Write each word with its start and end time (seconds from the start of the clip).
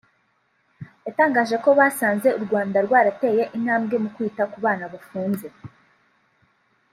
yatangaje 1.05 1.55
ko 1.63 1.69
basanze 1.79 2.27
u 2.37 2.39
Rwanda 2.45 2.77
rwarateye 2.85 3.43
intambwe 3.57 3.95
mu 4.03 4.09
kwita 4.15 4.43
ku 4.51 4.57
bana 4.65 4.85
bafunze 4.93 5.47